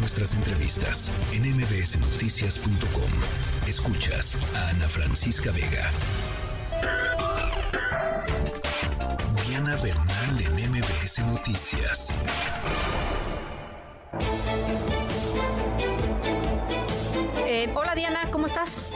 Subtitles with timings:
[0.00, 3.10] nuestras entrevistas en mbsnoticias.com.
[3.68, 5.90] Escuchas a Ana Francisca Vega.
[9.46, 12.08] Diana Bernal en MBS Noticias.
[17.46, 18.90] Eh, hola Diana, ¿cómo estás?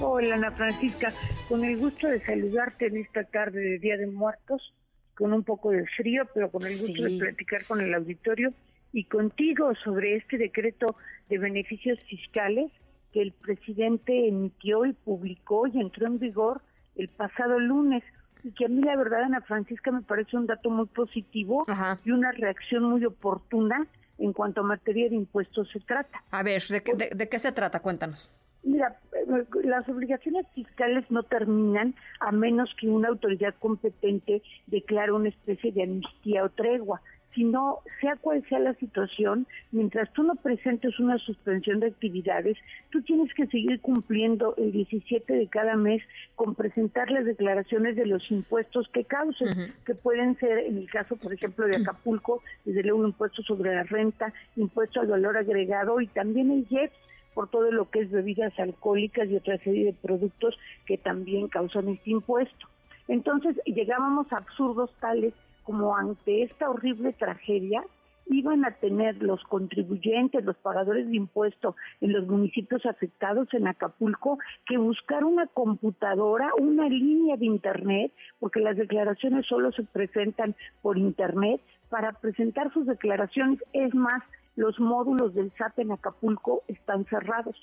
[0.00, 1.12] Hola Ana Francisca,
[1.48, 4.74] con el gusto de saludarte en esta tarde de Día de Muertos,
[5.14, 8.52] con un poco de frío, pero con el gusto de platicar con el auditorio
[8.92, 10.96] y contigo sobre este decreto
[11.28, 12.70] de beneficios fiscales
[13.12, 16.62] que el presidente emitió y publicó y entró en vigor
[16.96, 18.02] el pasado lunes
[18.42, 21.64] y que a mí la verdad Ana Francisca me parece un dato muy positivo
[22.04, 23.86] y una reacción muy oportuna
[24.18, 26.22] en cuanto a materia de impuestos se trata.
[26.30, 27.80] A ver, ¿de, de qué se trata?
[27.80, 28.30] Cuéntanos.
[28.62, 35.30] Mira, eh, las obligaciones fiscales no terminan a menos que una autoridad competente declare una
[35.30, 37.00] especie de amnistía o tregua
[37.34, 42.56] sino sea cual sea la situación, mientras tú no presentes una suspensión de actividades,
[42.90, 46.02] tú tienes que seguir cumpliendo el 17 de cada mes
[46.34, 51.16] con presentar las declaraciones de los impuestos que causen, que pueden ser, en el caso,
[51.16, 56.06] por ejemplo, de Acapulco, desde luego impuesto sobre la renta, impuesto al valor agregado y
[56.08, 56.94] también el IEPS
[57.34, 61.88] por todo lo que es bebidas alcohólicas y otra serie de productos que también causan
[61.88, 62.68] este impuesto.
[63.08, 67.82] Entonces llegábamos a absurdos tales como ante esta horrible tragedia
[68.26, 74.38] iban a tener los contribuyentes, los pagadores de impuestos en los municipios afectados en Acapulco
[74.66, 80.98] que buscar una computadora, una línea de internet, porque las declaraciones solo se presentan por
[80.98, 81.60] internet,
[81.90, 83.62] para presentar sus declaraciones.
[83.74, 84.22] Es más,
[84.56, 87.56] los módulos del SAT en Acapulco están cerrados.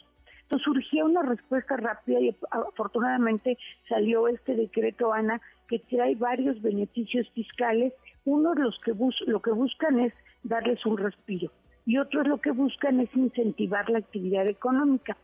[0.50, 3.56] Entonces surgió una respuesta rápida y afortunadamente
[3.88, 7.94] salió este decreto, Ana, que trae varios beneficios fiscales.
[8.26, 8.96] Unos los que
[9.28, 11.52] lo que buscan es darles un respiro
[11.86, 15.18] y otros lo que buscan es incentivar la actividad económica.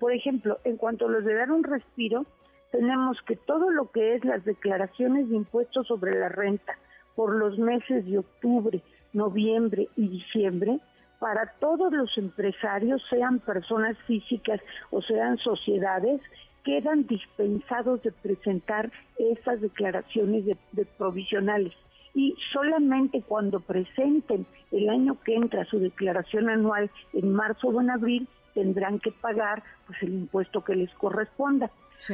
[0.00, 2.26] Por ejemplo, en cuanto a los de dar un respiro,
[2.72, 6.76] tenemos que todo lo que es las declaraciones de impuestos sobre la renta
[7.14, 10.80] por los meses de octubre, noviembre y diciembre,
[11.22, 14.60] para todos los empresarios, sean personas físicas
[14.90, 16.20] o sean sociedades,
[16.64, 21.72] quedan dispensados de presentar esas declaraciones de, provisionales.
[22.12, 27.90] Y solamente cuando presenten el año que entra su declaración anual en marzo o en
[27.90, 31.70] abril tendrán que pagar pues el impuesto que les corresponda.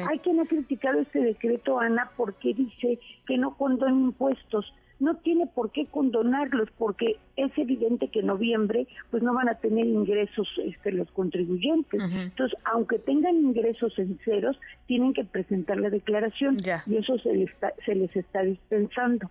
[0.06, 4.70] Hay quien ha criticado este decreto, Ana, porque dice que no condona impuestos
[5.00, 9.54] no tiene por qué condonarlos porque es evidente que en noviembre pues no van a
[9.54, 12.00] tener ingresos este, los contribuyentes.
[12.00, 16.56] Entonces, aunque tengan ingresos en ceros, tienen que presentar la declaración
[16.86, 19.30] y eso se les está, se les está dispensando.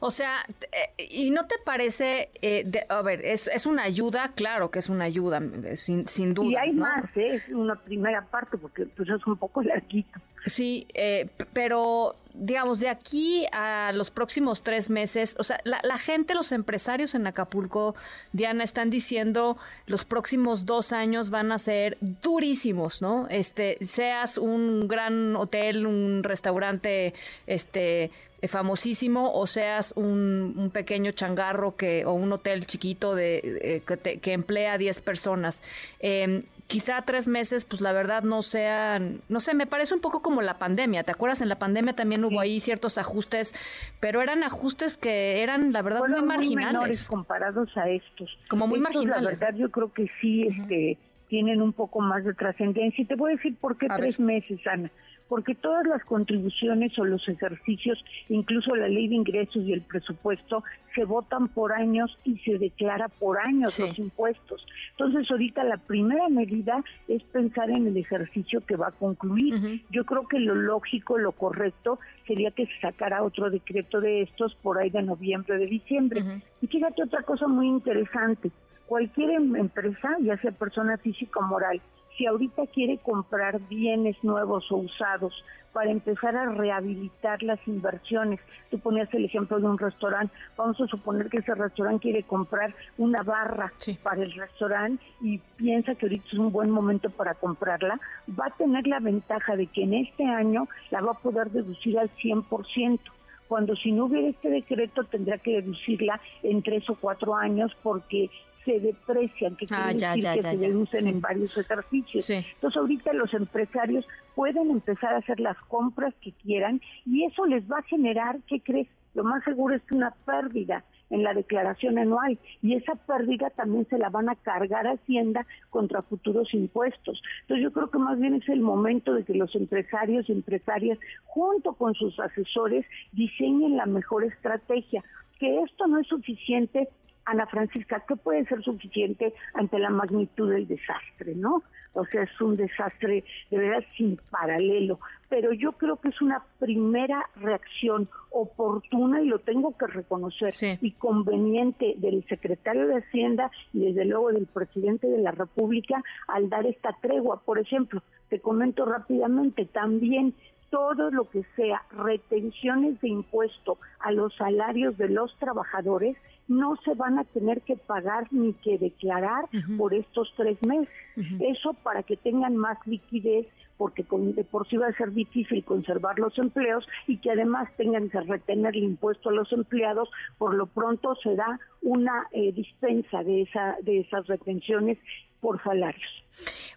[0.00, 4.32] O sea, eh, ¿y no te parece, eh, a ver, es, es una ayuda?
[4.34, 5.40] Claro que es una ayuda,
[5.74, 6.50] sin, sin duda.
[6.50, 7.36] Y hay más, ¿eh?
[7.36, 10.20] es una primera parte, porque pues es un poco larguito.
[10.46, 16.34] Sí, eh, pero digamos, de aquí a los próximos tres meses, o sea, la, gente,
[16.34, 17.94] los empresarios en Acapulco,
[18.32, 19.56] Diana, están diciendo
[19.86, 23.28] los próximos dos años van a ser durísimos, ¿no?
[23.30, 27.14] Este, seas un gran hotel, un restaurante,
[27.46, 28.10] este,
[28.48, 34.72] famosísimo, o seas un, pequeño changarro que, o un hotel chiquito de, que, que, emplea
[34.74, 35.62] a 10 personas.
[36.00, 40.22] Eh, quizá tres meses, pues la verdad no sean, no sé, me parece un poco
[40.22, 41.04] como la pandemia.
[41.04, 41.40] ¿Te acuerdas?
[41.40, 43.54] En la pandemia también hubo ahí ciertos ajustes,
[44.00, 46.72] pero eran ajustes que eran, la verdad, muy marginales.
[46.72, 48.38] menores comparados a estos.
[48.48, 49.22] Como muy marginales.
[49.22, 50.98] La verdad, yo creo que sí, este,
[51.28, 53.02] tienen un poco más de trascendencia.
[53.02, 54.90] Y te voy a decir por qué tres meses, Ana
[55.28, 60.62] porque todas las contribuciones o los ejercicios, incluso la ley de ingresos y el presupuesto,
[60.94, 64.64] se votan por años y se declara por años los impuestos.
[64.92, 69.82] Entonces, ahorita la primera medida es pensar en el ejercicio que va a concluir.
[69.90, 74.54] Yo creo que lo lógico, lo correcto, sería que se sacara otro decreto de estos
[74.56, 76.42] por ahí de noviembre, de diciembre.
[76.60, 78.50] Y fíjate otra cosa muy interesante.
[78.86, 81.80] Cualquier em-, empresa, ya sea persona física o moral,
[82.16, 85.34] si ahorita quiere comprar bienes nuevos o usados
[85.74, 88.40] para empezar a rehabilitar las inversiones.
[88.70, 90.32] Tú ponías el ejemplo de un restaurante.
[90.56, 93.72] Vamos a suponer que ese restaurante quiere comprar una barra
[94.02, 97.98] para el restaurante y piensa que ahorita es un buen momento para comprarla.
[98.38, 101.98] Va a tener la ventaja de que en este año la va a poder deducir
[101.98, 103.00] al 100%
[103.48, 108.30] cuando si no hubiera este decreto tendrá que deducirla en tres o cuatro años porque
[108.64, 112.30] se deprecian, que ah, quiere decir que se deducen en varios ejercicios.
[112.30, 117.70] Entonces ahorita los empresarios pueden empezar a hacer las compras que quieran y eso les
[117.70, 118.88] va a generar, ¿qué crees?
[119.14, 123.98] lo más seguro es una pérdida en la declaración anual y esa pérdida también se
[123.98, 127.22] la van a cargar Hacienda contra futuros impuestos.
[127.42, 130.98] Entonces yo creo que más bien es el momento de que los empresarios y empresarias
[131.24, 135.04] junto con sus asesores diseñen la mejor estrategia,
[135.38, 136.88] que esto no es suficiente
[137.26, 141.62] Ana Francisca, ¿qué puede ser suficiente ante la magnitud del desastre, no?
[141.94, 144.98] O sea, es un desastre de verdad sin paralelo,
[145.28, 150.90] pero yo creo que es una primera reacción oportuna y lo tengo que reconocer y
[150.92, 156.66] conveniente del secretario de Hacienda y desde luego del presidente de la República al dar
[156.66, 157.42] esta tregua.
[157.44, 160.34] Por ejemplo, te comento rápidamente, también
[160.74, 166.16] todo lo que sea retenciones de impuesto a los salarios de los trabajadores
[166.48, 169.44] no se van a tener que pagar ni que declarar
[169.78, 170.92] por estos tres meses.
[171.38, 173.46] Eso para que tengan más liquidez,
[173.78, 178.10] porque de por sí va a ser difícil conservar los empleos y que además tengan
[178.10, 183.22] que retener el impuesto a los empleados, por lo pronto se da una eh, dispensa
[183.22, 184.98] de, esa, de esas retenciones
[185.44, 186.10] por salarios.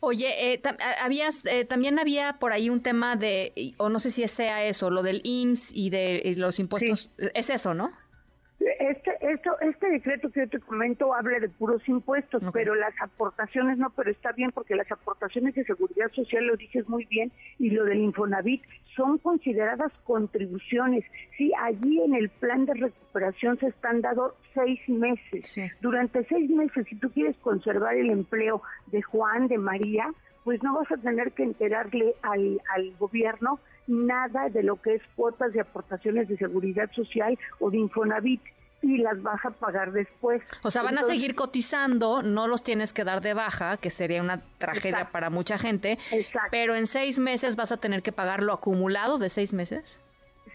[0.01, 0.61] Oye, eh,
[0.99, 4.89] habías, eh, también había por ahí un tema de, o no sé si sea eso,
[4.89, 7.93] lo del IMSS y de los impuestos, es eso, ¿no?
[8.79, 13.77] Este, esto, este decreto que yo te comento habla de puros impuestos, pero las aportaciones
[13.77, 17.69] no, pero está bien porque las aportaciones de seguridad social lo dices muy bien y
[17.69, 18.63] lo del Infonavit
[18.95, 21.05] son consideradas contribuciones.
[21.37, 25.55] Sí, allí en el plan de recuperación se están dando seis meses.
[25.81, 30.11] Durante seis meses, si tú quieres conservar el empleo de Juan, de María,
[30.43, 35.01] pues no vas a tener que enterarle al, al gobierno nada de lo que es
[35.15, 38.41] cuotas de aportaciones de seguridad social o de Infonavit
[38.81, 40.41] y las vas a pagar después.
[40.63, 44.21] O sea, van a seguir cotizando, no los tienes que dar de baja, que sería
[44.21, 46.49] una tragedia para mucha gente, exacto.
[46.51, 49.99] pero en seis meses vas a tener que pagar lo acumulado de seis meses.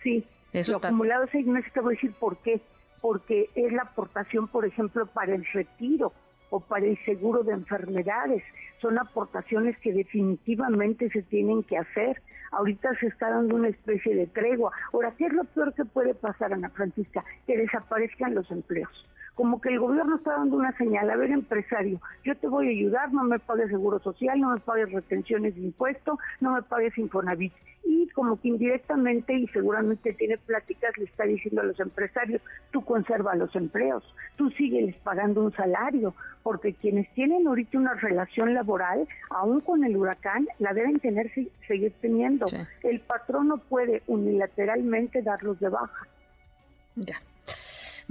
[0.03, 2.61] Sí, Eso lo acumulado de seis meses te voy a decir por qué.
[3.01, 6.13] Porque es la aportación, por ejemplo, para el retiro
[6.53, 8.43] o para el seguro de enfermedades.
[8.83, 12.21] Son aportaciones que definitivamente se tienen que hacer.
[12.51, 14.71] Ahorita se está dando una especie de tregua.
[14.93, 17.25] Ahora, ¿qué es lo peor que puede pasar, Ana Francisca?
[17.47, 18.91] Que desaparezcan los empleos
[19.35, 22.71] como que el gobierno está dando una señal, a ver empresario, yo te voy a
[22.71, 26.97] ayudar, no me pagues seguro social, no me pagues retenciones de impuesto, no me pagues
[26.99, 27.53] Infonavit
[27.85, 32.41] y como que indirectamente y seguramente tiene pláticas le está diciendo a los empresarios,
[32.71, 34.05] tú conserva los empleos,
[34.37, 39.97] tú sigues pagando un salario, porque quienes tienen ahorita una relación laboral, aún con el
[39.97, 41.31] huracán, la deben tener
[41.67, 42.47] seguir teniendo.
[42.83, 46.07] El patrón no puede unilateralmente darlos de baja.
[46.97, 47.17] Ya.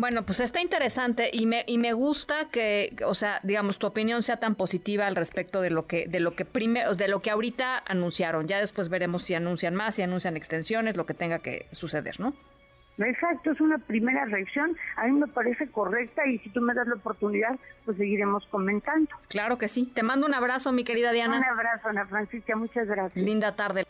[0.01, 4.23] Bueno, pues está interesante y me, y me gusta que, o sea, digamos, tu opinión
[4.23, 7.29] sea tan positiva al respecto de lo que, de lo que primero, de lo que
[7.29, 8.47] ahorita anunciaron.
[8.47, 12.33] Ya después veremos si anuncian más, si anuncian extensiones, lo que tenga que suceder, ¿no?
[12.97, 14.75] Exacto, es una primera reacción.
[14.95, 19.07] A mí me parece correcta y si tú me das la oportunidad, pues seguiremos comentando.
[19.29, 19.85] Claro que sí.
[19.93, 21.37] Te mando un abrazo, mi querida Diana.
[21.37, 22.55] Un abrazo, Ana Francisca.
[22.55, 23.23] Muchas gracias.
[23.23, 23.83] Linda tarde.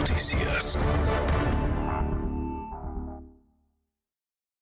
[0.00, 0.76] Noticias.